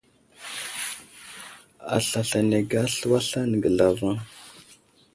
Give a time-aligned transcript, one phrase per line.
[1.95, 4.17] Aslasl anege a slu aslane ge zlavaŋ.